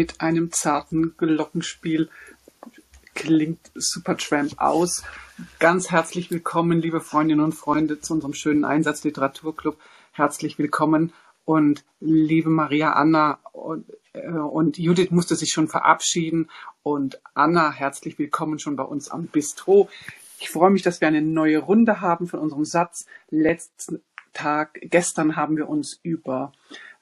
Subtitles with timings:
[0.00, 2.08] mit einem zarten Glockenspiel
[3.14, 5.02] klingt Supertramp aus.
[5.58, 9.76] Ganz herzlich willkommen, liebe Freundinnen und Freunde, zu unserem schönen Einsatzliteraturclub.
[10.12, 11.12] Herzlich willkommen
[11.44, 13.84] und liebe Maria Anna und,
[14.14, 16.48] äh, und Judith musste sich schon verabschieden
[16.82, 19.90] und Anna, herzlich willkommen schon bei uns am Bistro.
[20.38, 23.04] Ich freue mich, dass wir eine neue Runde haben von unserem Satz.
[23.28, 24.00] Letzten
[24.32, 26.52] Tag, gestern haben wir uns über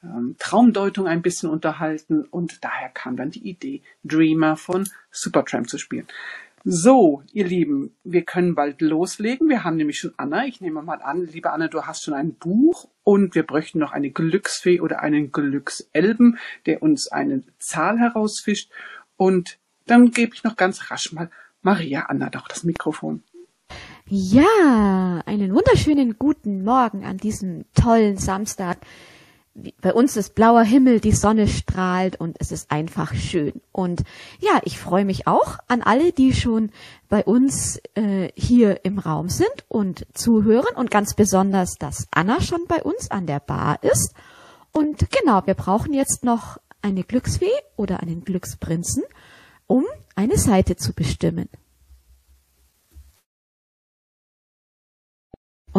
[0.03, 5.77] ähm, Traumdeutung ein bisschen unterhalten und daher kam dann die Idee, Dreamer von Supertramp zu
[5.77, 6.07] spielen.
[6.65, 9.47] So, ihr Lieben, wir können bald loslegen.
[9.47, 10.45] Wir haben nämlich schon Anna.
[10.45, 13.93] Ich nehme mal an, liebe Anna, du hast schon ein Buch und wir bräuchten noch
[13.93, 18.71] eine Glücksfee oder einen Glückselben, der uns eine Zahl herausfischt.
[19.15, 21.31] Und dann gebe ich noch ganz rasch mal
[21.61, 23.23] Maria Anna doch das Mikrofon.
[24.05, 25.18] Ja,
[25.59, 28.77] wunderschönen guten Morgen an diesem tollen Samstag.
[29.81, 33.59] Bei uns ist blauer Himmel, die Sonne strahlt und es ist einfach schön.
[33.73, 34.03] Und
[34.39, 36.71] ja, ich freue mich auch an alle, die schon
[37.09, 42.65] bei uns äh, hier im Raum sind und zuhören und ganz besonders, dass Anna schon
[42.65, 44.13] bei uns an der Bar ist.
[44.71, 49.03] Und genau, wir brauchen jetzt noch eine Glücksfee oder einen Glücksprinzen,
[49.67, 49.83] um
[50.15, 51.49] eine Seite zu bestimmen.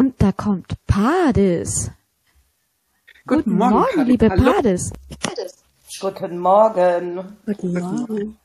[0.01, 1.91] Und da kommt Pades.
[3.27, 4.07] Guten Morgen, Karin.
[4.07, 4.53] liebe Hallo.
[4.53, 4.91] Pades.
[5.99, 7.37] Guten Morgen.
[7.45, 8.37] Guten Morgen.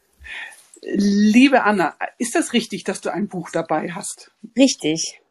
[0.83, 4.33] Liebe Anna, ist das richtig, dass du ein Buch dabei hast?
[4.55, 5.23] Richtig.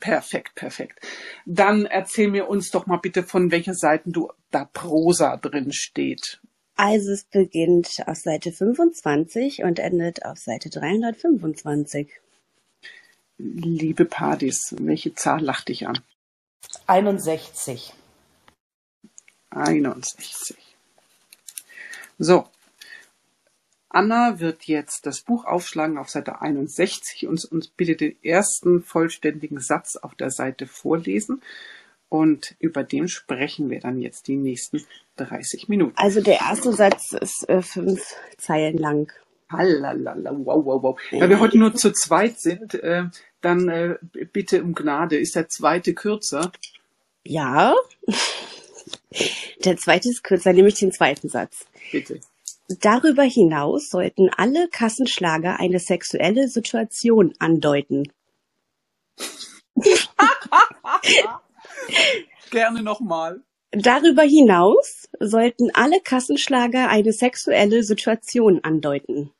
[0.00, 1.00] Perfekt, perfekt.
[1.44, 6.40] Dann erzähl mir uns doch mal bitte, von welcher Seiten du da Prosa drin steht.
[6.76, 12.08] Also es beginnt auf Seite 25 und endet auf Seite 325.
[13.36, 15.98] Liebe Padis, welche Zahl lacht dich an?
[16.86, 17.92] 61.
[19.50, 20.56] 61.
[22.18, 22.48] So.
[23.88, 29.60] Anna wird jetzt das Buch aufschlagen auf Seite 61 und uns bitte den ersten vollständigen
[29.60, 31.42] Satz auf der Seite vorlesen.
[32.08, 34.84] Und über den sprechen wir dann jetzt die nächsten
[35.16, 35.96] 30 Minuten.
[35.96, 39.12] Also der erste Satz ist äh, fünf Zeilen lang.
[39.50, 41.00] Halalala, wow, wow, wow.
[41.12, 43.04] Da wir heute nur zu zweit sind, äh,
[43.40, 43.96] dann äh,
[44.32, 45.16] bitte um Gnade.
[45.18, 46.50] Ist der zweite kürzer?
[47.24, 47.74] Ja.
[49.64, 51.66] Der zweite ist kürzer, nämlich den zweiten Satz.
[51.92, 52.20] Bitte.
[52.80, 58.10] Darüber hinaus sollten alle Kassenschlager eine sexuelle Situation andeuten.
[62.50, 63.42] Gerne nochmal.
[63.76, 69.32] Darüber hinaus sollten alle Kassenschlager eine sexuelle Situation andeuten.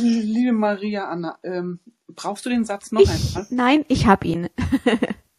[0.00, 1.78] Liebe Maria Anna, ähm,
[2.08, 3.46] brauchst du den Satz noch einmal?
[3.50, 4.48] Nein, ich hab ihn.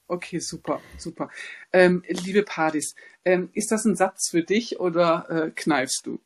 [0.07, 1.29] Okay, super, super.
[1.71, 6.19] Ähm, liebe Padis, ähm, ist das ein Satz für dich oder äh, kneifst du?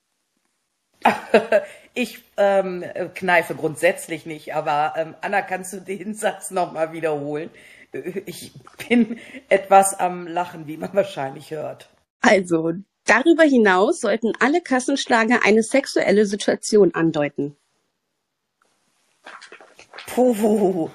[1.97, 7.49] Ich ähm, kneife grundsätzlich nicht, aber ähm, Anna, kannst du den Satz nochmal wiederholen?
[8.25, 8.51] Ich
[8.89, 9.17] bin
[9.47, 11.87] etwas am Lachen, wie man wahrscheinlich hört.
[12.19, 12.73] Also,
[13.05, 17.55] darüber hinaus sollten alle Kassenschlager eine sexuelle Situation andeuten.
[20.07, 20.89] Puh.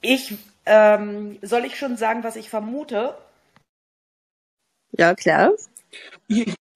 [0.00, 3.14] Ich, ähm, soll ich schon sagen, was ich vermute?
[4.92, 5.52] Ja, klar.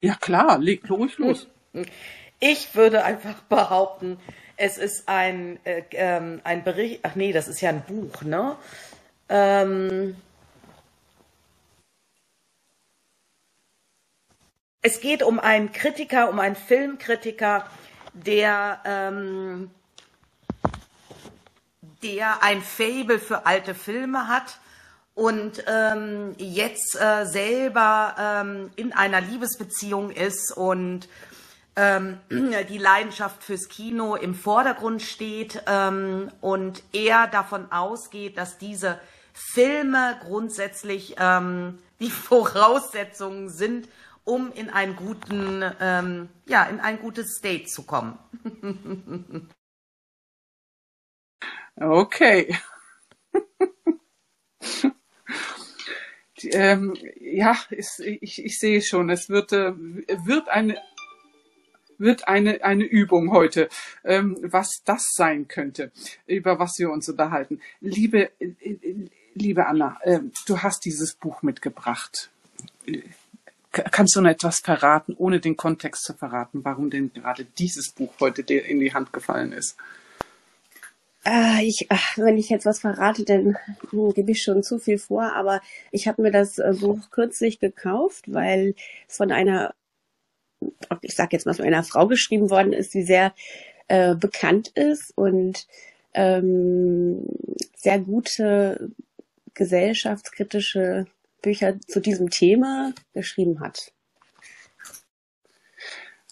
[0.07, 1.49] Ja, klar, leg ruhig los.
[2.39, 4.19] Ich würde einfach behaupten,
[4.57, 8.57] es ist ein, äh, ähm, ein Bericht, ach nee, das ist ja ein Buch, ne?
[9.29, 10.17] Ähm,
[14.81, 17.69] es geht um einen Kritiker, um einen Filmkritiker,
[18.13, 19.73] der, ähm,
[22.05, 24.61] der ein Fable für alte Filme hat
[25.17, 31.09] und ähm, jetzt äh, selber ähm, in einer Liebesbeziehung ist und
[31.75, 39.01] ähm, die Leidenschaft fürs Kino im Vordergrund steht ähm, und er davon ausgeht, dass diese
[39.33, 43.89] Filme grundsätzlich ähm, die Voraussetzungen sind,
[44.25, 48.19] um in einen guten, ähm, ja, in ein gutes State zu kommen.
[51.81, 52.55] Okay.
[56.43, 60.77] Ähm, ja, ist, ich, ich sehe schon, es wird, äh, wird eine
[61.99, 63.69] wird eine, eine Übung heute,
[64.05, 65.93] ähm, was das sein könnte,
[66.27, 67.61] über was wir uns unterhalten.
[67.81, 68.53] Liebe, äh,
[69.35, 72.31] liebe Anna, äh, du hast dieses Buch mitgebracht.
[73.73, 78.13] Kannst du noch etwas verraten, ohne den Kontext zu verraten, warum denn gerade dieses Buch
[78.21, 79.77] heute dir in die Hand gefallen ist?
[81.27, 83.59] Äh, ich, ach, wenn ich jetzt was verrate, dann
[83.91, 85.33] hm, gebe ich schon zu viel vor.
[85.35, 88.75] Aber ich habe mir das äh, Buch kürzlich gekauft, weil
[89.09, 89.75] es von einer,
[91.03, 93.35] ich sag jetzt mal, von einer Frau geschrieben worden ist, die sehr
[93.89, 95.67] äh, bekannt ist und
[96.15, 97.27] ähm,
[97.77, 98.91] sehr gute
[99.55, 101.07] gesellschaftskritische
[101.43, 103.93] Bücher zu diesem Thema geschrieben hat.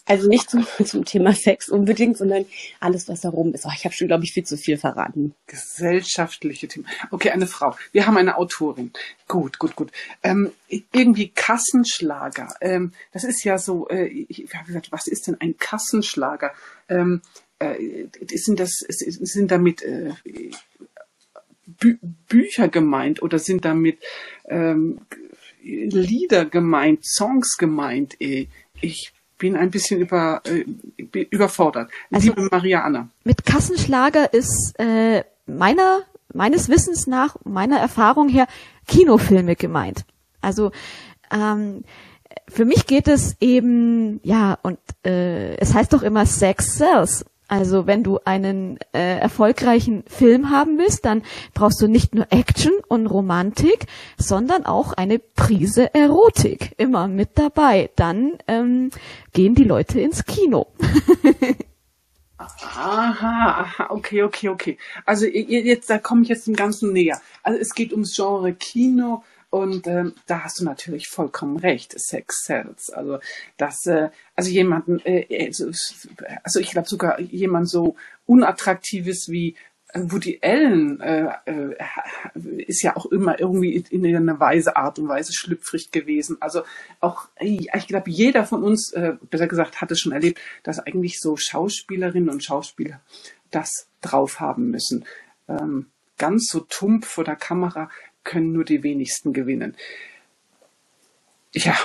[0.05, 2.45] Also nicht zum, zum Thema Sex unbedingt, sondern
[2.79, 3.65] alles, was darum ist.
[3.65, 5.33] Oh, ich habe schon, glaube ich, viel zu viel verraten.
[5.47, 6.87] Gesellschaftliche Themen.
[7.11, 7.75] Okay, eine Frau.
[7.91, 8.91] Wir haben eine Autorin.
[9.27, 9.91] Gut, gut, gut.
[10.21, 10.51] Ähm,
[10.91, 12.55] irgendwie Kassenschlager.
[12.61, 16.53] Ähm, das ist ja so, äh, ich habe gesagt, was ist denn ein Kassenschlager?
[16.87, 17.21] Ähm,
[17.59, 20.11] äh, sind das, sind damit äh,
[21.79, 21.97] Bü
[22.27, 23.97] Bücher gemeint oder sind damit
[24.47, 24.99] ähm,
[25.63, 28.21] Lieder gemeint, Songs gemeint?
[28.21, 28.47] Äh,
[28.81, 30.65] Ich bin ein bisschen über, äh,
[31.29, 31.89] überfordert.
[32.11, 33.09] Also- Liebe Maria Anna.
[33.23, 36.01] Mit Kassenschlager ist äh, meiner
[36.33, 38.47] meines Wissens nach, meiner Erfahrung her,
[38.87, 40.05] Kinofilme gemeint.
[40.41, 40.71] Also
[41.31, 41.83] ähm,
[42.49, 47.25] für mich geht es eben, ja, und äh, es heißt doch immer Sex sells.
[47.47, 51.21] Also wenn du einen äh, erfolgreichen Film haben willst, dann
[51.53, 53.85] brauchst du nicht nur Action und Romantik,
[54.17, 57.91] sondern auch eine Prise Erotik immer mit dabei.
[57.95, 58.89] Dann ähm,
[59.33, 60.67] gehen die Leute ins Kino.
[62.37, 64.77] Aha, aha, okay, okay, okay.
[65.05, 67.21] Also jetzt, da komme ich jetzt dem Ganzen näher.
[67.43, 69.23] Also es geht ums Genre Kino
[69.55, 71.97] und ähm, da hast du natürlich vollkommen recht.
[71.97, 72.89] Sex sells.
[72.89, 73.19] Also
[73.55, 75.71] das, äh, also jemanden, äh, also
[76.43, 77.95] also ich glaube sogar jemand so
[78.25, 79.55] unattraktives wie
[79.93, 81.73] äh, Woody Allen äh, äh,
[82.67, 86.35] ist ja auch immer irgendwie in einer Weise Art und Weise schlüpfrig gewesen.
[86.41, 86.63] Also
[86.99, 90.79] auch, äh, ich glaube, jeder von uns, äh, besser gesagt, hat es schon erlebt, dass
[90.79, 92.99] eigentlich so Schauspielerinnen und Schauspieler
[93.51, 95.05] das drauf haben müssen.
[95.47, 95.85] Ähm,
[96.17, 97.89] ganz so tump vor der Kamera
[98.25, 99.77] können nur die wenigsten gewinnen.
[101.53, 101.77] Ja,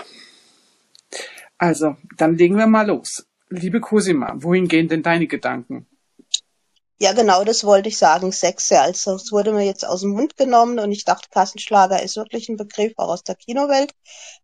[1.56, 3.26] also dann legen wir mal los.
[3.50, 5.86] Liebe Cosima, wohin gehen denn deine Gedanken?
[6.98, 8.30] Ja, genau, das wollte ich sagen.
[8.30, 12.02] Sex, ja, also es wurde mir jetzt aus dem Mund genommen und ich dachte, Kassenschlager
[12.02, 13.94] ist wirklich ein Begriff auch aus der Kinowelt,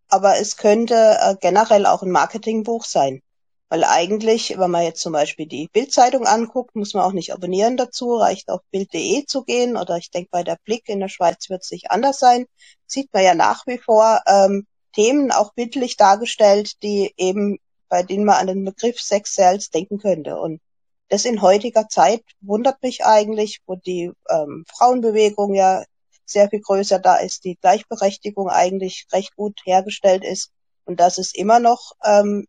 [0.08, 3.20] aber es könnte äh, generell auch ein Marketingbuch sein.
[3.68, 7.76] Weil eigentlich, wenn man jetzt zum Beispiel die Bildzeitung anguckt, muss man auch nicht abonnieren
[7.76, 9.76] dazu, reicht auf bild.de zu gehen.
[9.76, 12.46] Oder ich denke bei der Blick in der Schweiz wird es nicht anders sein,
[12.86, 17.58] sieht man ja nach wie vor ähm, Themen auch bildlich dargestellt, die eben,
[17.88, 20.38] bei denen man an den Begriff Sex Sales denken könnte.
[20.38, 20.60] Und
[21.08, 25.84] das in heutiger Zeit wundert mich eigentlich, wo die ähm, Frauenbewegung ja
[26.24, 30.50] sehr viel größer da ist, die Gleichberechtigung eigentlich recht gut hergestellt ist.
[30.84, 32.46] Und dass es immer noch ähm,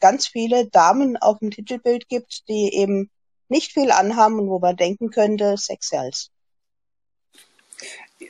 [0.00, 3.10] ganz viele Damen auf dem Titelbild gibt, die eben
[3.48, 6.30] nicht viel anhaben und wo man denken könnte, Sex sells.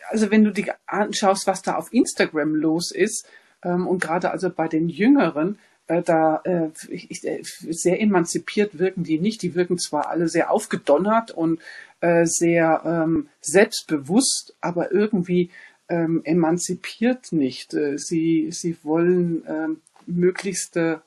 [0.09, 3.27] Also wenn du dir anschaust, was da auf Instagram los ist,
[3.63, 5.59] ähm, und gerade also bei den Jüngeren,
[5.91, 9.43] äh, da äh, äh, sehr emanzipiert wirken die nicht.
[9.43, 11.61] Die wirken zwar alle sehr aufgedonnert und
[12.01, 15.51] äh, sehr ähm, selbstbewusst, aber irgendwie
[15.89, 17.77] ähm, emanzipiert nicht.
[17.97, 21.03] Sie, sie wollen ähm, möglichste,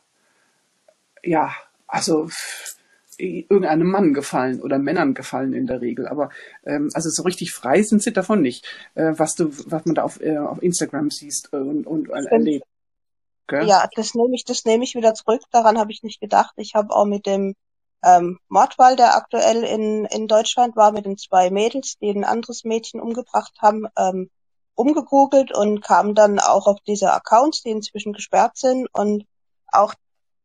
[1.23, 1.53] ja,
[1.87, 2.29] also
[3.17, 6.07] irgendeinem Mann gefallen oder Männern gefallen in der Regel.
[6.07, 6.29] Aber
[6.65, 8.65] ähm, also so richtig frei sind sie davon nicht,
[8.95, 12.65] äh, was du, was man da auf, äh, auf Instagram siehst und, und erlebt.
[13.47, 13.67] Gell?
[13.67, 15.41] Ja, das nehme ich, das nehme ich wieder zurück.
[15.51, 16.53] Daran habe ich nicht gedacht.
[16.57, 17.55] Ich habe auch mit dem
[18.03, 22.63] ähm, Mordfall, der aktuell in, in Deutschland war, mit den zwei Mädels, die ein anderes
[22.63, 24.29] Mädchen umgebracht haben, ähm,
[24.75, 28.87] umgegoogelt und kam dann auch auf diese Accounts, die inzwischen gesperrt sind.
[28.93, 29.25] Und
[29.67, 29.93] auch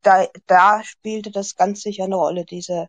[0.03, 2.89] da, da spielte das ganz sicher eine Rolle, diese,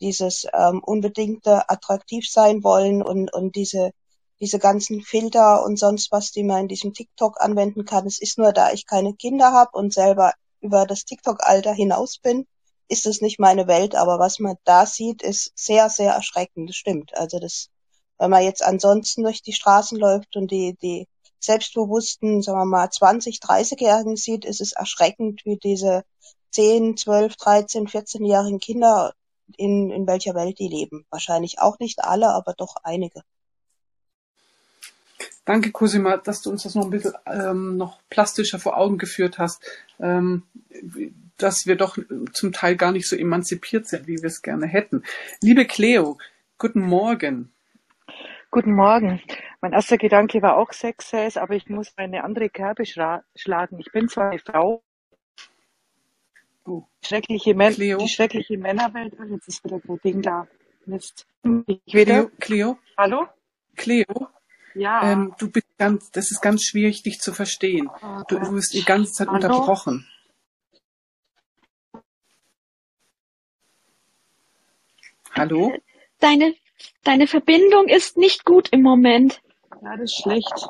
[0.00, 3.92] dieses ähm, unbedingte attraktiv sein wollen und, und diese,
[4.40, 8.06] diese ganzen Filter und sonst was, die man in diesem TikTok anwenden kann.
[8.06, 12.46] Es ist nur, da ich keine Kinder habe und selber über das TikTok-Alter hinaus bin,
[12.88, 13.94] ist es nicht meine Welt.
[13.94, 16.70] Aber was man da sieht, ist sehr, sehr erschreckend.
[16.70, 17.14] Das stimmt.
[17.14, 17.68] Also das,
[18.18, 21.06] wenn man jetzt ansonsten durch die Straßen läuft und die, die
[21.38, 26.04] selbstbewussten, sagen wir mal, 20, 30-Jährigen sieht, ist es erschreckend, wie diese
[26.50, 29.14] 10, 12, 13, 14-jährigen Kinder
[29.56, 31.06] in, in welcher Welt die leben.
[31.10, 33.22] Wahrscheinlich auch nicht alle, aber doch einige.
[35.44, 39.38] Danke, Cosima, dass du uns das noch ein bisschen ähm, noch plastischer vor Augen geführt
[39.38, 39.62] hast,
[39.98, 40.44] ähm,
[41.38, 41.98] dass wir doch
[42.32, 45.02] zum Teil gar nicht so emanzipiert sind, wie wir es gerne hätten.
[45.40, 46.18] Liebe Cleo,
[46.58, 47.50] guten Morgen.
[48.50, 49.20] Guten Morgen.
[49.60, 53.78] Mein erster Gedanke war auch Sex aber ich muss eine andere Kerbe schlagen.
[53.78, 54.82] Ich bin zwar eine Frau,
[57.04, 57.98] schreckliche Män Cleo?
[57.98, 59.14] die schreckliche Männerwelt.
[59.20, 60.46] Ach, jetzt ist wieder kein Ding da.
[60.86, 61.26] Mist.
[61.66, 62.26] Ich wieder.
[62.26, 63.26] Cleo, Cleo, Hallo?
[63.76, 64.28] Cleo,
[64.74, 65.12] Ja.
[65.12, 67.88] ähm, du bist ganz, das ist ganz schwierig, dich zu verstehen.
[68.02, 68.52] Oh Du, du Gott.
[68.52, 69.36] wirst die ganze Zeit Hallo?
[69.36, 70.06] unterbrochen.
[75.32, 75.72] Hallo?
[76.18, 76.54] Deine,
[77.04, 79.40] deine Verbindung ist nicht gut im Moment.
[79.82, 80.68] Ja, das ist schlecht.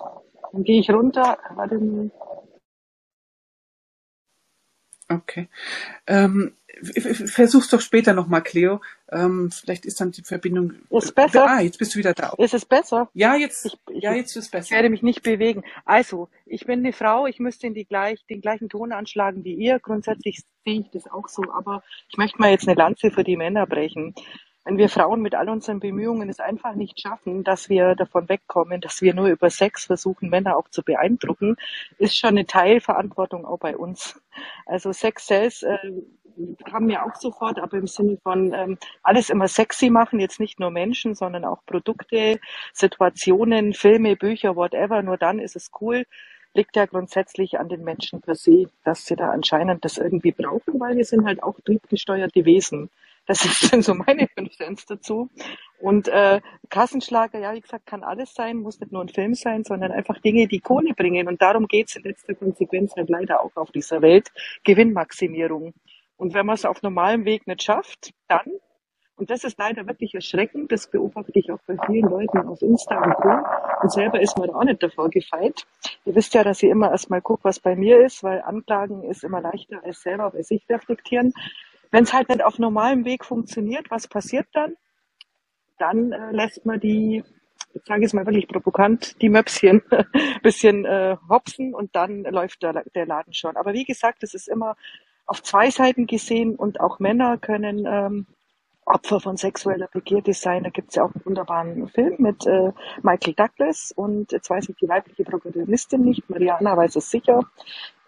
[0.52, 1.38] Dann gehe ich runter.
[1.54, 2.10] Warte mal.
[5.10, 5.48] Okay.
[6.06, 6.54] Ähm,
[7.26, 8.80] versuch's doch später nochmal, Cleo.
[9.10, 10.74] Ähm, vielleicht ist dann die Verbindung.
[10.88, 11.46] Ist besser?
[11.48, 12.32] Ah, jetzt bist du wieder da.
[12.38, 13.10] Ist es besser?
[13.12, 14.74] Ja, jetzt, Ich, ich, ja, jetzt ist ich besser.
[14.76, 15.64] werde mich nicht bewegen.
[15.84, 19.54] Also, ich bin eine Frau, ich müsste in die gleich, den gleichen Ton anschlagen wie
[19.54, 19.80] ihr.
[19.80, 23.36] Grundsätzlich sehe ich das auch so, aber ich möchte mal jetzt eine Lanze für die
[23.36, 24.14] Männer brechen.
[24.64, 28.80] Wenn wir Frauen mit all unseren Bemühungen es einfach nicht schaffen, dass wir davon wegkommen,
[28.80, 31.56] dass wir nur über Sex versuchen, Männer auch zu beeindrucken,
[31.98, 34.20] ist schon eine Teilverantwortung auch bei uns.
[34.66, 35.78] Also Sex Sales äh,
[36.70, 40.60] haben wir auch sofort, aber im Sinne von ähm, alles immer sexy machen, jetzt nicht
[40.60, 42.38] nur Menschen, sondern auch Produkte,
[42.72, 45.02] Situationen, Filme, Bücher, whatever.
[45.02, 46.04] Nur dann ist es cool.
[46.54, 50.80] Liegt ja grundsätzlich an den Menschen per se, dass sie da anscheinend das irgendwie brauchen,
[50.80, 52.90] weil wir sind halt auch triebgesteuerte Wesen.
[53.30, 55.30] Das sind so meine fünf Cents dazu.
[55.78, 59.62] Und äh, Kassenschlager, ja, wie gesagt, kann alles sein, muss nicht nur ein Film sein,
[59.62, 61.28] sondern einfach Dinge, die Kohle bringen.
[61.28, 64.32] Und darum geht's in letzter Konsequenz halt leider auch auf dieser Welt.
[64.64, 65.74] Gewinnmaximierung.
[66.16, 68.50] Und wenn man es auf normalem Weg nicht schafft, dann,
[69.14, 73.00] und das ist leider wirklich erschreckend, das beobachte ich auch bei vielen Leuten auf Insta
[73.00, 73.30] und Co.
[73.82, 75.68] Und selber ist man da auch nicht davor gefeit.
[76.04, 79.22] Ihr wisst ja, dass ich immer erstmal gucke, was bei mir ist, weil Anklagen ist
[79.22, 81.32] immer leichter als selber bei sich reflektieren.
[81.90, 84.74] Wenn es halt nicht auf normalem Weg funktioniert, was passiert dann?
[85.78, 87.24] Dann äh, lässt man die,
[87.74, 89.82] jetzt sage ich es mal wirklich provokant, die Möpschen
[90.42, 93.56] bisschen äh, hopsen und dann läuft der, der Laden schon.
[93.56, 94.76] Aber wie gesagt, es ist immer
[95.26, 98.26] auf zwei Seiten gesehen und auch Männer können ähm,
[98.84, 100.64] Opfer von sexueller Begierde sein.
[100.64, 104.68] Da gibt es ja auch einen wunderbaren Film mit äh, Michael Douglas und jetzt weiß
[104.68, 106.28] ich die weibliche Protagonistin nicht.
[106.28, 107.40] Mariana weiß es sicher.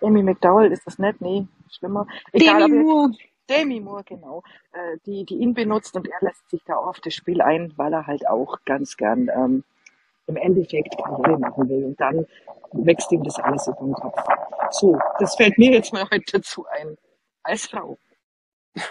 [0.01, 1.21] Amy McDowell ist das nicht?
[1.21, 2.07] Nee, schlimmer.
[2.33, 3.12] Egal, Demi Moore.
[3.52, 4.42] Demi Moore, genau,
[4.73, 7.92] äh, die, die ihn benutzt und er lässt sich da auf das Spiel ein, weil
[7.92, 9.64] er halt auch ganz gern ähm,
[10.26, 11.85] im Endeffekt Karriere machen will.
[11.85, 12.26] Und dann
[12.73, 14.16] wächst ihm das alles über den Kopf.
[14.71, 16.97] So, das fällt mir jetzt mal heute dazu ein.
[17.42, 17.99] Als Frau.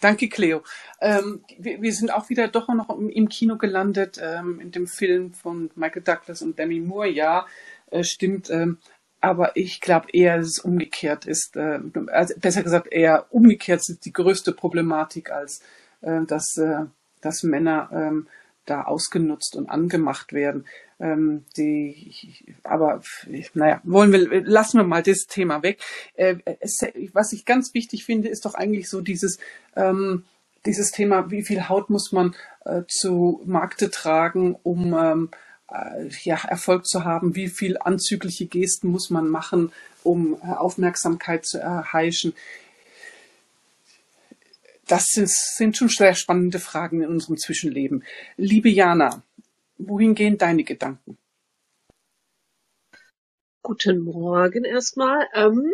[0.00, 0.62] Danke, Cleo.
[1.00, 4.86] Ähm, wir, wir sind auch wieder doch noch im, im Kino gelandet, ähm, in dem
[4.86, 7.08] Film von Michael Douglas und Demi Moore.
[7.08, 7.46] Ja,
[7.90, 8.50] äh, stimmt.
[8.50, 8.78] Ähm,
[9.20, 11.56] aber ich glaube eher, dass es umgekehrt ist.
[11.56, 15.62] Äh, also besser gesagt, eher umgekehrt ist die größte Problematik, als
[16.00, 16.86] äh, dass, äh,
[17.20, 18.26] dass Männer ähm,
[18.66, 20.64] da ausgenutzt und angemacht werden.
[20.98, 22.14] Ähm, die,
[22.62, 23.02] aber
[23.54, 25.80] naja, wollen wir, lassen wir mal das Thema weg.
[26.14, 26.80] Äh, es,
[27.12, 29.38] was ich ganz wichtig finde, ist doch eigentlich so dieses,
[29.76, 30.24] ähm,
[30.66, 32.34] dieses Thema, wie viel Haut muss man
[32.64, 35.36] äh, zu Markte tragen, um ähm, äh,
[36.22, 39.72] ja, Erfolg zu haben, wie viel anzügliche Gesten muss man machen,
[40.02, 42.34] um äh, Aufmerksamkeit zu erheischen.
[44.86, 48.04] Das sind, sind schon sehr spannende Fragen in unserem Zwischenleben.
[48.36, 49.22] Liebe Jana,
[49.78, 51.16] wohin gehen deine Gedanken?
[53.62, 55.28] Guten Morgen erstmal.
[55.34, 55.72] Ähm,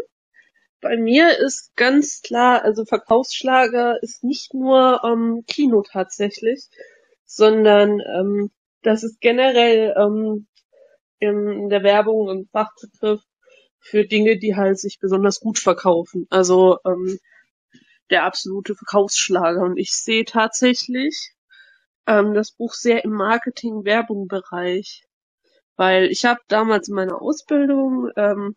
[0.83, 6.69] bei mir ist ganz klar, also Verkaufsschlager ist nicht nur ähm, Kino tatsächlich,
[7.25, 8.51] sondern ähm,
[8.87, 10.47] das ist generell ähm,
[11.19, 13.21] in der Werbung ein Fachbegriff
[13.81, 16.27] für Dinge, die halt sich besonders gut verkaufen.
[16.31, 17.19] Also ähm,
[18.11, 19.63] der absolute Verkaufsschlager.
[19.63, 21.33] Und ich sehe tatsächlich
[22.07, 25.03] ähm, das Buch sehr im Marketing-Werbung-Bereich.
[25.75, 28.55] Weil ich habe damals in meiner Ausbildung ähm,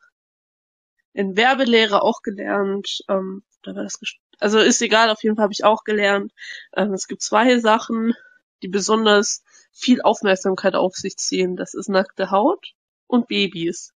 [1.14, 3.00] in Werbelehre auch gelernt.
[3.10, 4.00] Ähm, da war das
[4.40, 6.32] also ist egal, auf jeden Fall habe ich auch gelernt.
[6.78, 8.14] Ähm, es gibt zwei Sachen,
[8.62, 11.56] die besonders viel Aufmerksamkeit auf sich ziehen.
[11.56, 12.74] Das ist nackte Haut
[13.08, 13.94] und Babys.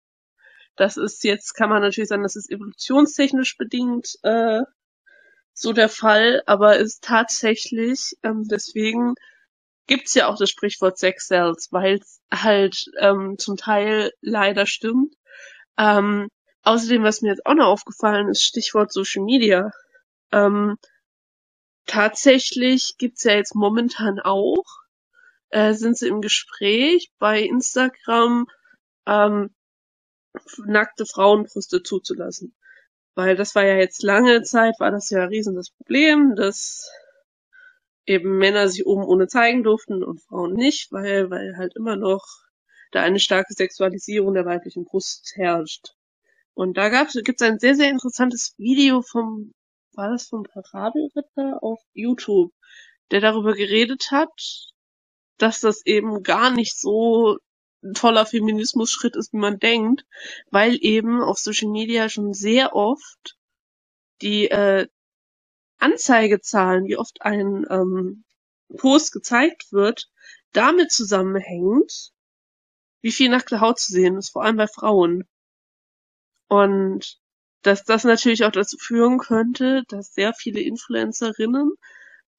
[0.77, 4.63] Das ist jetzt, kann man natürlich sagen, das ist evolutionstechnisch bedingt äh,
[5.55, 9.15] so der Fall, aber ist tatsächlich, ähm, deswegen
[9.87, 15.15] gibt's ja auch das Sprichwort Sex Sells, weil es halt ähm, zum Teil leider stimmt.
[15.79, 16.29] Ähm,
[16.63, 19.71] außerdem, was mir jetzt auch noch aufgefallen ist, Stichwort Social Media.
[20.31, 20.77] Ähm,
[21.87, 24.65] tatsächlich gibt's ja jetzt momentan auch,
[25.51, 28.47] äh, sind sie im Gespräch bei Instagram,
[29.07, 29.55] ähm,
[30.65, 32.55] nackte Frauenbrüste zuzulassen.
[33.15, 36.91] Weil das war ja jetzt lange Zeit, war das ja ein das Problem, dass
[38.07, 42.25] eben Männer sich oben ohne zeigen durften und Frauen nicht, weil, weil halt immer noch
[42.91, 45.95] da eine starke Sexualisierung der weiblichen Brust herrscht.
[46.55, 49.53] Und da gab's, gibt's ein sehr, sehr interessantes Video vom,
[49.95, 52.53] war das vom Parabelritter auf YouTube,
[53.11, 54.73] der darüber geredet hat,
[55.39, 57.39] dass das eben gar nicht so
[57.83, 60.05] ein toller Feminismus-Schritt ist, wie man denkt,
[60.51, 63.37] weil eben auf Social Media schon sehr oft
[64.21, 64.87] die äh,
[65.79, 68.25] Anzeigezahlen, wie oft ein ähm,
[68.77, 70.09] Post gezeigt wird,
[70.53, 72.13] damit zusammenhängt,
[73.01, 75.25] wie viel nackte Haut zu sehen ist, vor allem bei Frauen.
[76.49, 77.22] Und
[77.63, 81.73] dass das natürlich auch dazu führen könnte, dass sehr viele Influencerinnen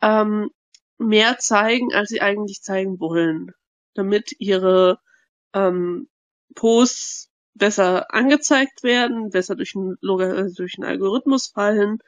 [0.01, 0.49] ähm,
[0.97, 3.51] mehr zeigen, als sie eigentlich zeigen wollen,
[3.93, 4.99] damit ihre
[5.53, 6.09] ähm,
[6.55, 11.99] Posts besser angezeigt werden, besser durch einen, äh, durch einen Algorithmus fallen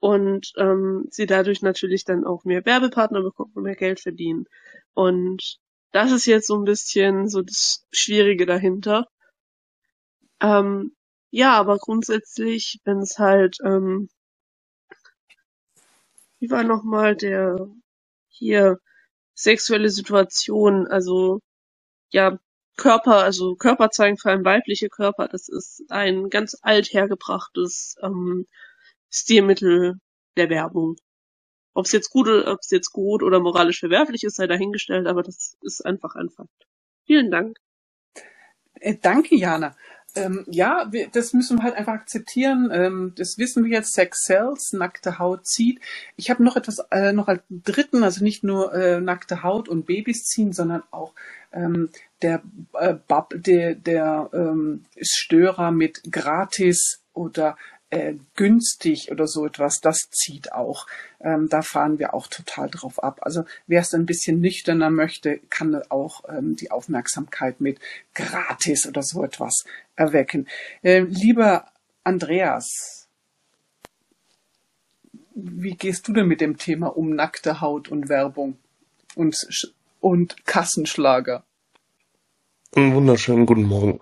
[0.00, 4.46] und ähm, sie dadurch natürlich dann auch mehr Werbepartner bekommen und mehr Geld verdienen.
[4.92, 5.58] Und
[5.92, 9.08] das ist jetzt so ein bisschen so das Schwierige dahinter.
[10.40, 10.94] Ähm,
[11.34, 14.08] ja, aber grundsätzlich, wenn es halt, ähm,
[16.38, 17.68] wie war nochmal der
[18.28, 18.78] hier
[19.34, 21.40] sexuelle Situation, also
[22.12, 22.38] ja,
[22.76, 28.46] Körper, also Körper zeigen, vor allem weibliche Körper, das ist ein ganz alt hergebrachtes ähm,
[29.10, 29.94] Stilmittel
[30.36, 30.96] der Werbung.
[31.74, 35.24] Ob es jetzt gut, ob es jetzt gut oder moralisch verwerflich ist, sei dahingestellt, aber
[35.24, 36.68] das ist einfach ein Fakt.
[37.06, 37.58] Vielen Dank.
[38.74, 39.74] Äh, danke, Jana.
[40.16, 42.70] Ähm, ja, wir, das müssen wir halt einfach akzeptieren.
[42.72, 43.94] Ähm, das wissen wir jetzt.
[43.94, 45.80] Sex sells, nackte Haut zieht.
[46.16, 49.86] Ich habe noch etwas, äh, noch als dritten, also nicht nur äh, nackte Haut und
[49.86, 51.14] Babys ziehen, sondern auch
[51.52, 51.90] ähm,
[52.22, 52.42] der,
[52.74, 57.56] äh, Bub, der, der ähm, Störer mit gratis oder
[57.94, 60.86] äh, günstig oder so etwas, das zieht auch.
[61.20, 63.20] Ähm, da fahren wir auch total drauf ab.
[63.22, 67.78] Also wer es ein bisschen nüchterner möchte, kann auch ähm, die Aufmerksamkeit mit
[68.14, 70.48] gratis oder so etwas erwecken.
[70.82, 71.66] Äh, lieber
[72.02, 73.06] Andreas,
[75.34, 78.56] wie gehst du denn mit dem Thema um nackte Haut und Werbung
[79.14, 79.68] und,
[80.00, 81.44] und Kassenschlager?
[82.74, 84.00] Einen wunderschönen guten Morgen.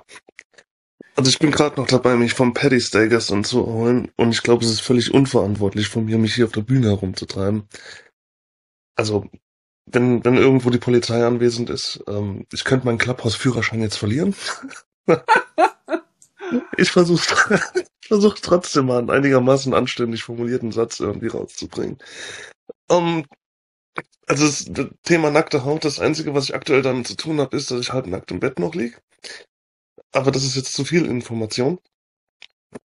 [1.22, 4.42] Also ich bin gerade noch dabei, mich vom Paddy Stay gestern zu erholen und ich
[4.42, 7.68] glaube, es ist völlig unverantwortlich von mir, mich hier auf der Bühne herumzutreiben.
[8.96, 9.30] Also,
[9.86, 14.34] wenn, wenn irgendwo die Polizei anwesend ist, ähm, ich könnte meinen Clubhouse-Führerschein jetzt verlieren.
[16.76, 17.60] ich versuche
[18.04, 21.98] versuch trotzdem mal einen einigermaßen anständig formulierten Satz irgendwie rauszubringen.
[22.90, 23.26] Ähm,
[24.26, 27.56] also das, das Thema nackte Haut, das Einzige, was ich aktuell damit zu tun habe,
[27.56, 29.00] ist, dass ich halb nackt im Bett noch lieg.
[30.12, 31.78] Aber das ist jetzt zu viel Information.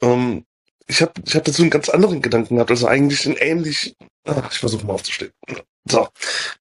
[0.01, 0.45] Ähm,
[0.87, 4.43] ich habe ich hab dazu einen ganz anderen Gedanken gehabt, also eigentlich einen ähnlich, ah,
[4.51, 5.31] ich versuche mal aufzustehen.
[5.85, 6.07] So,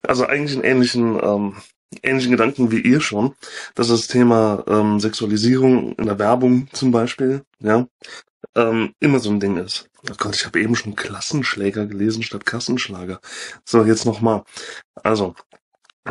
[0.03, 1.57] also eigentlich einen ähnlichen, ähm,
[2.03, 3.35] ähnlichen Gedanken wie ihr schon,
[3.75, 7.87] dass das Thema ähm, Sexualisierung in der Werbung zum Beispiel, ja,
[8.55, 9.89] ähm, immer so ein Ding ist.
[10.09, 13.21] Oh Gott, ich habe eben schon Klassenschläger gelesen statt Kassenschlager.
[13.65, 14.45] So, jetzt nochmal.
[14.95, 15.35] Also,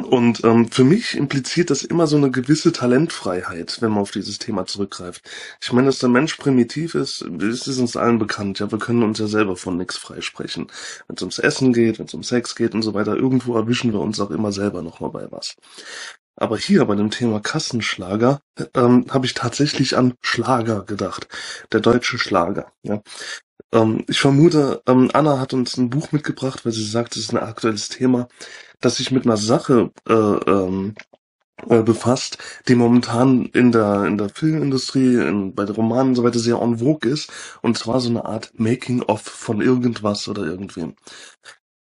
[0.05, 4.39] und ähm, für mich impliziert das immer so eine gewisse Talentfreiheit, wenn man auf dieses
[4.39, 5.23] Thema zurückgreift.
[5.61, 8.59] Ich meine, dass der Mensch primitiv ist, ist ist uns allen bekannt.
[8.59, 10.67] Ja, wir können uns ja selber von nichts freisprechen.
[11.07, 13.93] Wenn es ums Essen geht, wenn es um Sex geht und so weiter, irgendwo erwischen
[13.93, 15.55] wir uns auch immer selber nochmal bei was.
[16.39, 18.39] Aber hier bei dem Thema Kassenschlager
[18.73, 21.27] ähm, habe ich tatsächlich an Schlager gedacht.
[21.73, 22.71] Der deutsche Schlager.
[22.81, 23.01] Ja.
[23.73, 27.33] Ähm, ich vermute, ähm, Anna hat uns ein Buch mitgebracht, weil sie sagt, es ist
[27.33, 28.29] ein aktuelles Thema,
[28.79, 30.95] das sich mit einer Sache äh, ähm,
[31.69, 32.37] äh, befasst,
[32.69, 36.61] die momentan in der in der Filmindustrie, in, bei den Romanen und so weiter sehr
[36.61, 40.95] en vogue ist, und zwar so eine Art Making-of von irgendwas oder irgendwem.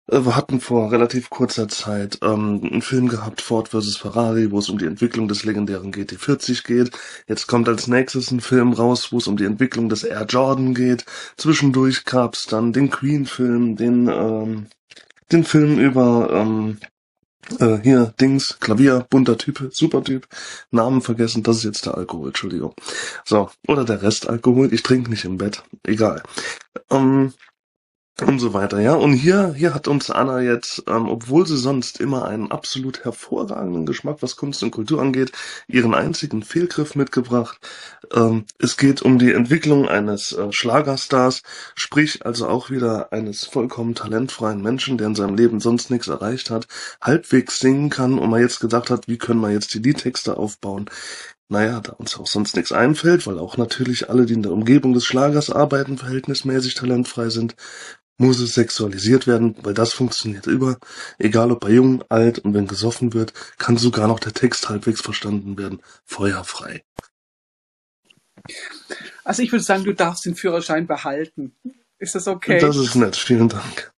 [0.08, 3.98] Äh, Wir hatten vor relativ kurzer Zeit ähm, einen Film gehabt, Ford vs.
[3.98, 6.92] Ferrari, wo es um die Entwicklung des legendären GT40 geht.
[7.28, 10.74] Jetzt kommt als nächstes ein Film raus, wo es um die Entwicklung des Air Jordan
[10.74, 11.06] geht.
[11.38, 14.68] Zwischendurch gab's dann den Queen-Film, den ähm,
[15.32, 16.78] den Film über ähm,
[17.60, 20.28] äh, hier Dings, Klavier, bunter Typ, super Typ,
[20.72, 22.74] Namen vergessen, das ist jetzt der Alkohol, Entschuldigung.
[23.26, 26.24] So, oder der Rest Alkohol, ich trinke nicht im Bett, egal.
[26.92, 27.34] Ähm,
[28.22, 28.94] und so weiter, ja.
[28.94, 33.86] Und hier, hier hat uns Anna jetzt, ähm, obwohl sie sonst immer einen absolut hervorragenden
[33.86, 35.34] Geschmack, was Kunst und Kultur angeht,
[35.68, 37.60] ihren einzigen Fehlgriff mitgebracht.
[38.14, 41.44] Ähm, es geht um die Entwicklung eines äh, Schlagerstars,
[41.76, 46.50] sprich also auch wieder eines vollkommen talentfreien Menschen, der in seinem Leben sonst nichts erreicht
[46.50, 46.68] hat,
[47.02, 50.90] halbwegs singen kann und man jetzt gedacht hat, wie können wir jetzt die Liedtexte aufbauen.
[51.48, 54.94] Naja, da uns auch sonst nichts einfällt, weil auch natürlich alle, die in der Umgebung
[54.94, 57.56] des Schlagers arbeiten, verhältnismäßig talentfrei sind,
[58.18, 60.78] muss es sexualisiert werden, weil das funktioniert immer.
[61.18, 65.02] Egal ob bei jung, alt und wenn gesoffen wird, kann sogar noch der Text halbwegs
[65.02, 65.82] verstanden werden.
[66.06, 66.84] Feuerfrei.
[69.24, 71.56] Also ich würde sagen, du darfst den Führerschein behalten.
[71.98, 72.60] Ist das okay?
[72.60, 73.94] Das ist nett, vielen Dank.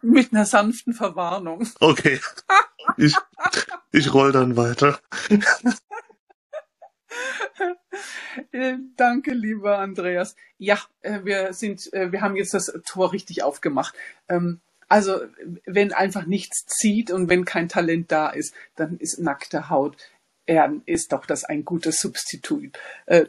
[0.00, 1.68] Mit einer sanften Verwarnung.
[1.80, 2.20] Okay.
[2.96, 3.14] Ich,
[3.92, 5.00] ich roll dann weiter.
[8.52, 10.36] Äh, Danke, lieber Andreas.
[10.58, 13.94] Ja, äh, wir sind, äh, wir haben jetzt das Tor richtig aufgemacht.
[14.28, 15.20] Ähm, Also,
[15.64, 19.96] wenn einfach nichts zieht und wenn kein Talent da ist, dann ist nackte Haut
[20.46, 22.78] er ist doch das ein gutes Substitut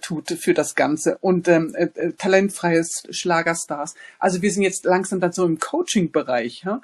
[0.01, 3.95] tut für das Ganze und ähm, äh, äh, talentfreies Schlagerstars.
[4.19, 6.81] Also wir sind jetzt langsam dann so im Coaching-Bereich ja?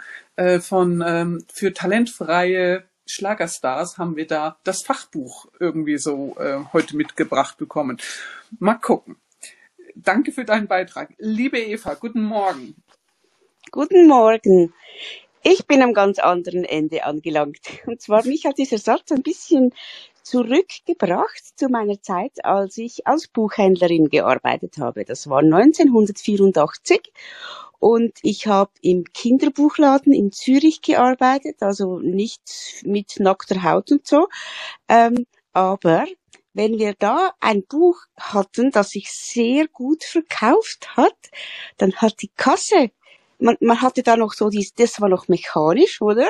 [0.59, 7.57] von ähm, für talentfreie Schlagerstars haben wir da das Fachbuch irgendwie so äh, heute mitgebracht
[7.57, 7.97] bekommen.
[8.59, 9.17] Mal gucken.
[9.95, 11.13] Danke für deinen Beitrag.
[11.17, 12.75] Liebe Eva, guten Morgen.
[13.71, 14.73] Guten Morgen.
[15.43, 17.59] Ich bin am ganz anderen Ende angelangt.
[17.85, 19.73] Und zwar mich hat dieser Satz ein bisschen
[20.23, 25.03] zurückgebracht zu meiner Zeit, als ich als Buchhändlerin gearbeitet habe.
[25.03, 27.11] Das war 1984
[27.83, 34.29] und ich habe im Kinderbuchladen in Zürich gearbeitet, also nicht mit nackter Haut und so.
[34.87, 36.05] Ähm, aber
[36.53, 41.17] wenn wir da ein Buch hatten, das sich sehr gut verkauft hat,
[41.75, 42.91] dann hat die Kasse
[43.39, 46.27] man, man hatte da noch so dies, das war noch mechanisch, oder?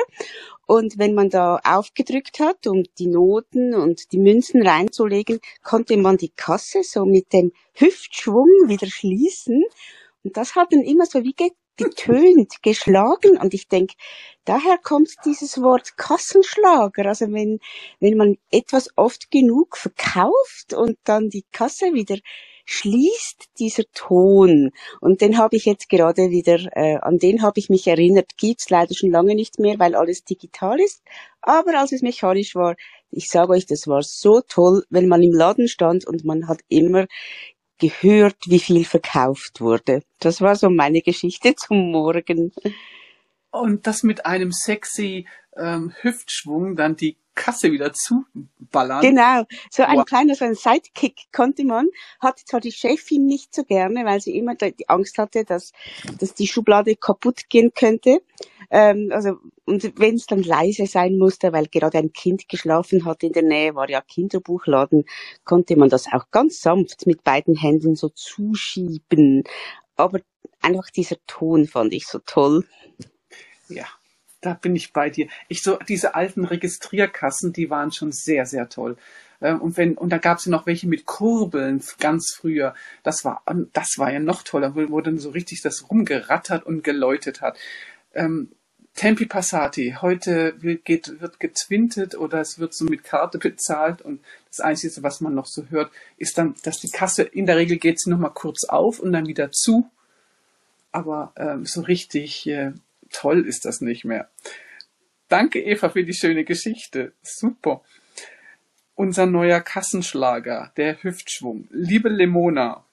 [0.66, 6.16] Und wenn man da aufgedrückt hat, um die Noten und die Münzen reinzulegen, konnte man
[6.16, 9.62] die Kasse so mit dem Hüftschwung wieder schließen.
[10.24, 13.38] Und das hat dann immer so wie ge- getönt, geschlagen.
[13.38, 13.92] Und ich denk,
[14.44, 17.06] daher kommt dieses Wort Kassenschlager.
[17.06, 17.60] Also wenn,
[18.00, 22.16] wenn man etwas oft genug verkauft und dann die Kasse wieder
[22.66, 24.70] schließt dieser Ton.
[25.00, 28.70] Und den habe ich jetzt gerade wieder, äh, an den habe ich mich erinnert, gibt's
[28.70, 31.02] leider schon lange nicht mehr, weil alles digital ist.
[31.42, 32.74] Aber als es mechanisch war,
[33.10, 36.60] ich sage euch, das war so toll, wenn man im Laden stand und man hat
[36.68, 37.06] immer
[37.78, 40.02] gehört, wie viel verkauft wurde.
[40.18, 42.52] Das war so meine Geschichte zum Morgen.
[43.50, 49.02] Und das mit einem sexy ähm, Hüftschwung dann die Kasse wieder zuballern.
[49.02, 50.04] Genau, so ein Wow.
[50.06, 51.88] kleiner so ein Sidekick konnte man,
[52.20, 55.72] hatte zwar die Chefin nicht so gerne, weil sie immer die Angst hatte, dass,
[56.18, 58.20] dass die Schublade kaputt gehen könnte.
[58.70, 63.22] Ähm, also, und wenn es dann leise sein musste, weil gerade ein Kind geschlafen hat
[63.22, 65.04] in der Nähe, war ja Kinderbuchladen,
[65.44, 69.44] konnte man das auch ganz sanft mit beiden Händen so zuschieben.
[69.96, 70.20] Aber
[70.62, 72.66] einfach dieser Ton fand ich so toll.
[73.68, 73.86] Ja,
[74.44, 75.28] da bin ich bei dir.
[75.48, 78.96] Ich so, diese alten Registrierkassen, die waren schon sehr, sehr toll.
[79.40, 82.74] Ähm, Und wenn, und da gab es ja noch welche mit Kurbeln ganz früher.
[83.02, 86.84] Das war, das war ja noch toller, wo, wo dann so richtig das rumgerattert und
[86.84, 87.58] geläutet hat.
[88.14, 88.50] Ähm,
[88.94, 94.20] Tempi Passati, heute wird, geht, wird getwintet oder es wird so mit Karte bezahlt und
[94.48, 97.78] das Einzige, was man noch so hört, ist dann, dass die Kasse, in der Regel
[97.78, 99.90] geht sie nochmal kurz auf und dann wieder zu,
[100.92, 102.72] aber ähm, so richtig äh,
[103.14, 104.28] toll ist das nicht mehr.
[105.28, 107.82] Danke Eva für die schöne Geschichte, super.
[108.94, 111.66] Unser neuer Kassenschlager, der Hüftschwung.
[111.70, 112.84] Liebe Lemona,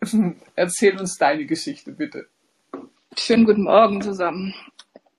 [0.54, 2.28] erzähl uns deine Geschichte bitte.
[3.16, 4.54] Schönen guten Morgen zusammen.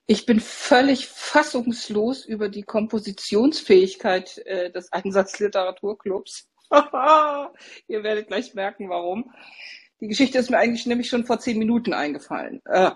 [0.06, 6.48] Ich bin völlig fassungslos über die Kompositionsfähigkeit äh, des Einsatzliteraturclubs.
[7.88, 9.32] Ihr werdet gleich merken, warum.
[10.00, 12.60] Die Geschichte ist mir eigentlich nämlich schon vor zehn Minuten eingefallen.
[12.66, 12.90] Äh,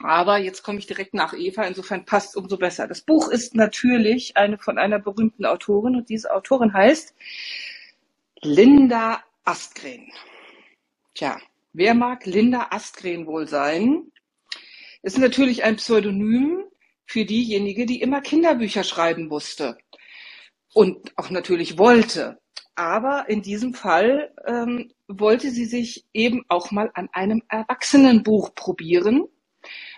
[0.00, 2.86] aber jetzt komme ich direkt nach Eva, insofern passt umso besser.
[2.86, 7.14] Das Buch ist natürlich eine von einer berühmten Autorin und diese Autorin heißt
[8.42, 10.10] Linda Astgren.
[11.14, 11.38] Tja,
[11.72, 14.10] wer mag Linda Astgren wohl sein?
[15.02, 16.64] Ist natürlich ein Pseudonym
[17.06, 19.76] für diejenige, die immer Kinderbücher schreiben musste
[20.72, 22.38] und auch natürlich wollte.
[22.74, 29.28] Aber in diesem Fall ähm, wollte sie sich eben auch mal an einem Erwachsenenbuch probieren.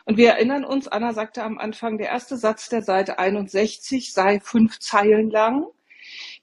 [0.07, 4.39] Und wir erinnern uns, Anna sagte am Anfang, der erste Satz der Seite 61 sei
[4.41, 5.67] fünf Zeilen lang.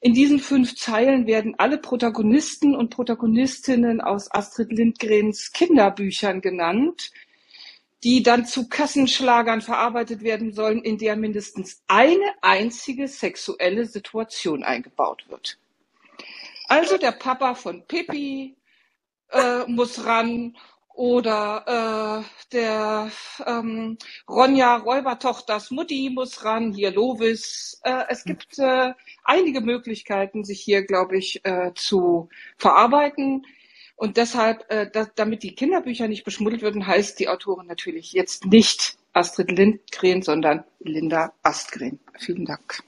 [0.01, 7.11] In diesen fünf Zeilen werden alle Protagonisten und Protagonistinnen aus Astrid Lindgrens Kinderbüchern genannt,
[8.03, 15.23] die dann zu Kassenschlagern verarbeitet werden sollen, in der mindestens eine einzige sexuelle Situation eingebaut
[15.29, 15.57] wird.
[16.67, 18.57] Also der Papa von Pippi
[19.29, 20.57] äh, muss ran
[20.93, 23.11] oder äh, der
[23.45, 23.97] ähm,
[24.29, 27.79] Ronja Räubertochters Mutti muss ran, hier Lovis.
[27.83, 33.45] Äh, es gibt äh, einige Möglichkeiten, sich hier, glaube ich, äh, zu verarbeiten.
[33.95, 38.45] Und deshalb, äh, da, damit die Kinderbücher nicht beschmuddelt würden, heißt die Autorin natürlich jetzt
[38.45, 41.99] nicht Astrid Lindgren, sondern Linda Astgren.
[42.19, 42.83] Vielen Dank.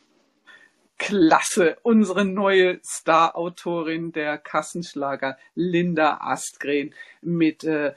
[0.98, 7.94] Klasse, unsere neue Star-Autorin der Kassenschlager, Linda Astgren, mit äh,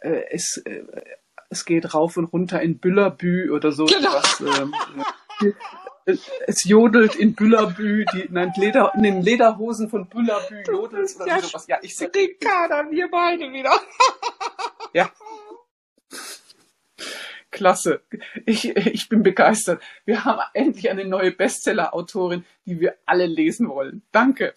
[0.00, 0.84] äh, es, äh,
[1.50, 4.16] es geht rauf und runter in Büllerbü oder so Genau.
[4.16, 4.40] etwas.
[4.40, 4.74] Ähm,
[6.06, 11.26] äh, es jodelt in Büllerbü, die nein, Leder, in den Lederhosen von Büllerbü jodelt oder
[11.26, 11.66] Ja, so sowas.
[11.66, 12.10] Ja, ich sehe.
[12.14, 13.72] Ricarda, wir beide wieder.
[14.92, 15.10] Ja.
[17.56, 18.02] Klasse.
[18.44, 19.82] Ich, ich bin begeistert.
[20.04, 24.02] Wir haben endlich eine neue Bestseller-Autorin, die wir alle lesen wollen.
[24.12, 24.54] Danke.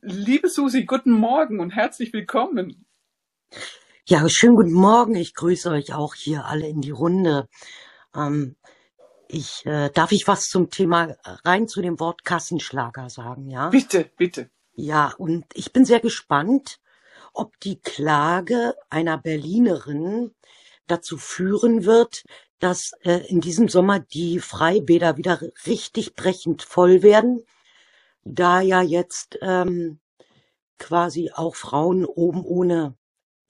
[0.00, 2.86] Liebe Susi, guten Morgen und herzlich willkommen.
[4.06, 5.16] Ja, schönen guten Morgen.
[5.16, 7.48] Ich grüße euch auch hier alle in die Runde.
[8.14, 8.54] Ähm,
[9.26, 13.70] ich äh, darf ich was zum Thema rein zu dem Wort Kassenschlager sagen, ja?
[13.70, 14.50] Bitte, bitte.
[14.74, 16.78] Ja, und ich bin sehr gespannt,
[17.32, 20.32] ob die Klage einer Berlinerin
[20.88, 22.24] dazu führen wird,
[22.58, 27.44] dass äh, in diesem Sommer die Freibäder wieder richtig brechend voll werden,
[28.24, 30.00] da ja jetzt ähm,
[30.78, 32.96] quasi auch Frauen oben ohne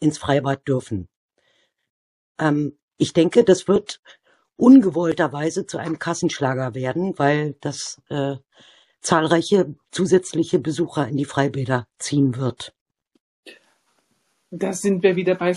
[0.00, 1.08] ins Freibad dürfen.
[2.38, 4.00] Ähm, ich denke, das wird
[4.56, 8.36] ungewollterweise zu einem Kassenschlager werden, weil das äh,
[9.00, 12.74] zahlreiche zusätzliche Besucher in die Freibäder ziehen wird.
[14.50, 15.54] Da sind wir wieder bei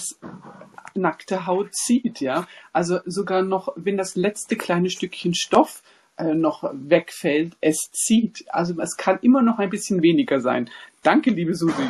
[0.95, 2.47] nackte Haut zieht, ja.
[2.73, 5.83] Also sogar noch, wenn das letzte kleine Stückchen Stoff
[6.17, 8.45] äh, noch wegfällt, es zieht.
[8.49, 10.69] Also es kann immer noch ein bisschen weniger sein.
[11.03, 11.87] Danke, liebe Susi.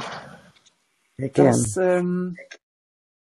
[1.18, 1.30] Sehr.
[1.30, 2.38] Das, ähm,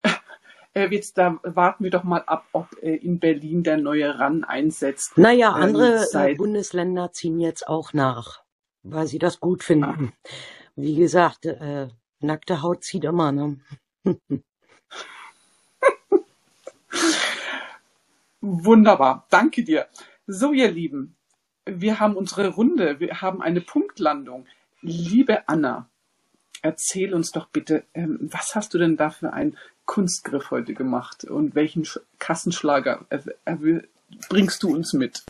[0.73, 4.43] äh, jetzt da warten wir doch mal ab, ob äh, in Berlin der neue RAN
[4.43, 5.17] einsetzt.
[5.17, 8.43] Naja, Ähm, andere äh, seit, Bundesländer ziehen jetzt auch nach,
[8.83, 10.13] weil sie das gut finden.
[10.75, 11.89] Wie gesagt, äh,
[12.21, 13.59] nackte Haut zieht immer, ne?
[18.41, 19.25] wunderbar.
[19.29, 19.87] Danke dir.
[20.27, 21.15] So, ihr Lieben,
[21.65, 22.99] wir haben unsere Runde.
[22.99, 24.45] Wir haben eine Punktlandung.
[24.81, 25.89] Liebe Anna,
[26.61, 31.23] erzähl uns doch bitte, ähm, was hast du denn da für einen Kunstgriff heute gemacht
[31.23, 33.05] und welchen Sch Kassenschlager
[34.29, 35.23] bringst du uns mit?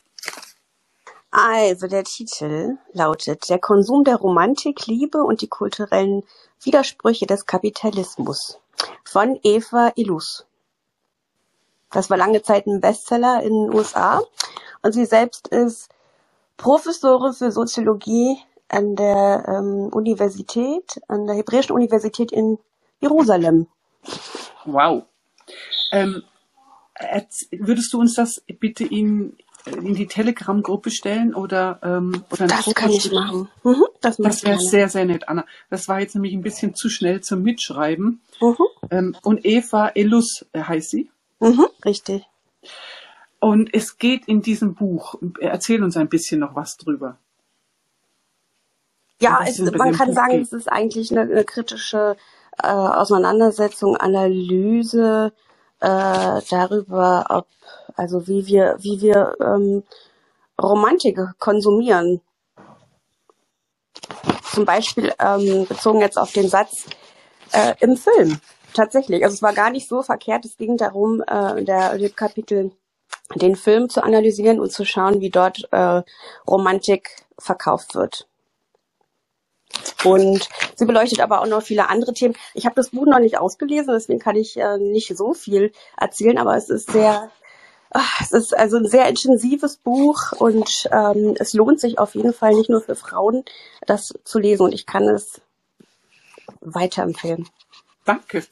[1.30, 6.24] Also der Titel lautet Der Konsum der Romantik, Liebe und die kulturellen
[6.62, 8.58] Widersprüche des Kapitalismus
[9.04, 10.46] von Eva Illus.
[11.92, 14.22] Das war lange Zeit ein Bestseller in den USA
[14.82, 15.88] und sie selbst ist
[16.56, 22.58] Professorin für Soziologie an der ähm, Universität, an der Hebräischen Universität in
[23.00, 23.66] Jerusalem.
[24.64, 25.04] Wow.
[25.92, 26.22] Ähm,
[27.50, 32.74] würdest du uns das bitte in, in die Telegram-Gruppe stellen oder, ähm, oder Das Foto
[32.74, 33.48] kann ich machen.
[33.64, 35.44] Mhm, das Das wäre sehr, sehr nett, Anna.
[35.70, 38.20] Das war jetzt nämlich ein bisschen zu schnell zum Mitschreiben.
[38.40, 38.56] Mhm,
[38.90, 41.10] Ähm, und Eva Elus heißt sie.
[41.40, 42.24] Mhm, richtig.
[43.40, 47.16] Und es geht in diesem Buch, erzähl uns ein bisschen noch was drüber.
[49.20, 50.42] Ja, es, man kann Buch sagen, geht.
[50.42, 52.16] es ist eigentlich eine, eine kritische
[52.62, 55.32] äh, Auseinandersetzung, Analyse
[55.80, 57.46] äh, darüber, ob
[57.96, 59.82] also wie wir wie wir ähm,
[60.60, 62.20] Romantik konsumieren.
[64.52, 66.86] Zum Beispiel ähm, bezogen jetzt auf den Satz
[67.52, 68.40] äh, im Film.
[68.74, 69.24] Tatsächlich.
[69.24, 70.44] Also es war gar nicht so verkehrt.
[70.44, 72.72] Es ging darum, äh, in der Kapitel
[73.34, 76.02] den Film zu analysieren und zu schauen, wie dort äh,
[76.46, 78.26] Romantik verkauft wird.
[80.04, 82.34] Und sie beleuchtet aber auch noch viele andere Themen.
[82.54, 86.38] Ich habe das Buch noch nicht ausgelesen, deswegen kann ich äh, nicht so viel erzählen,
[86.38, 87.30] aber es ist sehr,
[87.90, 92.32] ach, es ist also ein sehr intensives Buch und ähm, es lohnt sich auf jeden
[92.32, 93.44] Fall nicht nur für Frauen,
[93.86, 95.40] das zu lesen und ich kann es
[96.60, 97.48] weiterempfehlen.
[98.10, 98.44] Danke.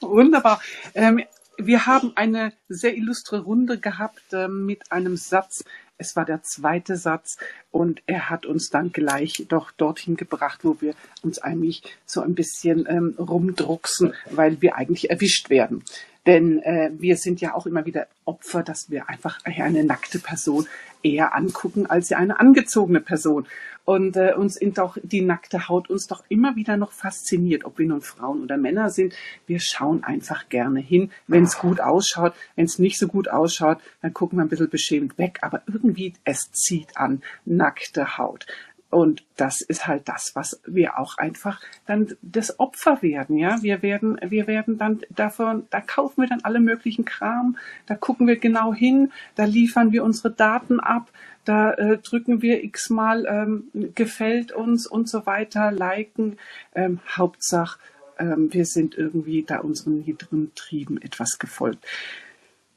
[0.00, 0.60] Wunderbar.
[0.94, 1.22] Ähm,
[1.56, 5.62] wir haben eine sehr illustre Runde gehabt ähm, mit einem Satz.
[5.96, 7.36] Es war der zweite Satz
[7.70, 12.34] und er hat uns dann gleich doch dorthin gebracht, wo wir uns eigentlich so ein
[12.34, 15.84] bisschen ähm, rumdrucksen, weil wir eigentlich erwischt werden.
[16.26, 20.66] Denn äh, wir sind ja auch immer wieder Opfer, dass wir einfach eine nackte Person
[21.04, 23.46] eher angucken als eine angezogene Person.
[23.84, 27.78] Und äh, uns in doch die nackte Haut uns doch immer wieder noch fasziniert, ob
[27.78, 29.14] wir nun Frauen oder Männer sind.
[29.46, 32.34] Wir schauen einfach gerne hin, wenn es gut ausschaut.
[32.56, 35.38] Wenn es nicht so gut ausschaut, dann gucken wir ein bisschen beschämt weg.
[35.42, 38.46] Aber irgendwie, es zieht an, nackte Haut.
[38.94, 43.60] Und das ist halt das, was wir auch einfach dann das Opfer werden, ja.
[43.60, 48.28] Wir werden, wir werden dann davon, da kaufen wir dann alle möglichen Kram, da gucken
[48.28, 51.10] wir genau hin, da liefern wir unsere Daten ab,
[51.44, 56.38] da äh, drücken wir x-mal, ähm, gefällt uns und so weiter, liken.
[56.74, 57.78] Ähm, Hauptsache,
[58.18, 61.84] ähm, wir sind irgendwie da unseren niederen Trieben etwas gefolgt.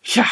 [0.02, 0.26] Ja,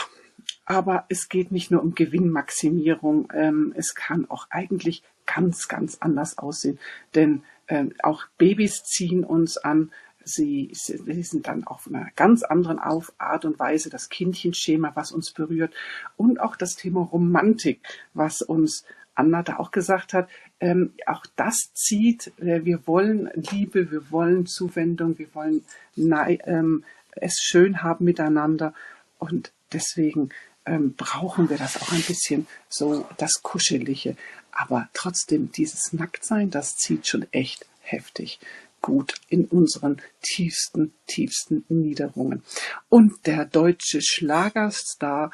[0.65, 6.37] aber es geht nicht nur um Gewinnmaximierung, ähm, es kann auch eigentlich ganz, ganz anders
[6.37, 6.79] aussehen.
[7.13, 9.91] Denn ähm, auch Babys ziehen uns an,
[10.23, 13.89] sie, sie sind dann auf einer ganz anderen auf Art und Weise.
[13.89, 15.73] Das Kindchenschema, was uns berührt.
[16.17, 17.81] Und auch das Thema Romantik,
[18.13, 23.91] was uns Anna da auch gesagt hat, ähm, auch das zieht, äh, wir wollen Liebe,
[23.91, 25.63] wir wollen Zuwendung, wir wollen
[25.95, 28.73] ähm, es schön haben miteinander.
[29.19, 30.29] Und deswegen
[30.65, 34.17] ähm, brauchen wir das auch ein bisschen so das Kuschelige.
[34.55, 38.39] Aber trotzdem, dieses Nacktsein, das zieht schon echt heftig
[38.85, 42.43] gut in unseren tiefsten, tiefsten Niederungen.
[42.87, 45.31] Und der deutsche Schlagerstar,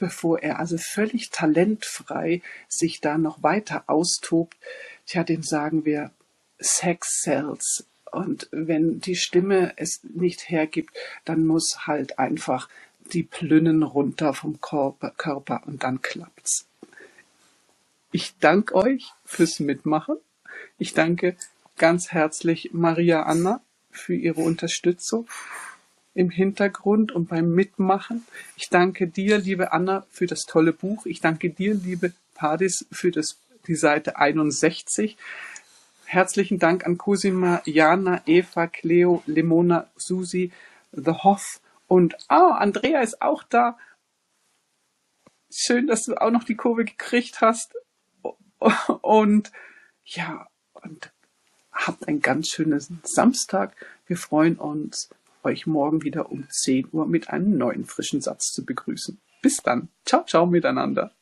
[0.00, 4.56] bevor er also völlig talentfrei sich da noch weiter austobt,
[5.06, 6.10] tja, dem sagen wir
[6.58, 7.86] Sex sells.
[8.10, 10.90] Und wenn die Stimme es nicht hergibt,
[11.24, 12.68] dann muss halt einfach
[13.12, 16.66] die Plünnen runter vom Körper, Körper und dann klappt's.
[18.10, 20.16] Ich danke euch fürs Mitmachen.
[20.78, 21.36] Ich danke
[21.76, 25.28] ganz herzlich Maria Anna für ihre Unterstützung
[26.14, 28.26] im Hintergrund und beim Mitmachen.
[28.56, 31.04] Ich danke dir, liebe Anna, für das tolle Buch.
[31.04, 35.18] Ich danke dir, liebe Padis, für das, die Seite 61.
[36.06, 40.50] Herzlichen Dank an Cosima, Jana, Eva, Cleo, Lemona, Susi,
[40.92, 43.76] The Hoff und ah, Andrea ist auch da.
[45.50, 47.74] Schön, dass du auch noch die Kurve gekriegt hast.
[49.02, 49.52] Und
[50.04, 51.12] ja, und
[51.72, 53.74] habt einen ganz schönen Samstag.
[54.06, 55.10] Wir freuen uns,
[55.42, 59.20] euch morgen wieder um 10 Uhr mit einem neuen frischen Satz zu begrüßen.
[59.42, 59.88] Bis dann.
[60.04, 61.12] Ciao, ciao miteinander.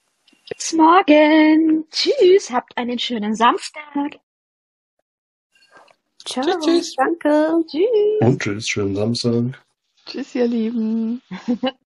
[0.49, 1.85] Bis morgen.
[1.91, 2.51] Tschüss.
[2.51, 4.21] Habt einen schönen Samstag.
[6.25, 6.95] Ciao, Tschüss, tschüss.
[6.97, 7.65] danke.
[7.67, 7.87] Tschüss.
[8.21, 9.63] Und tschüss, schönen Samstag.
[10.07, 11.23] Tschüss, ihr Lieben.